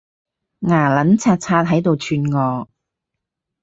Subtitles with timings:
[0.61, 2.67] 牙撚擦擦喺度串我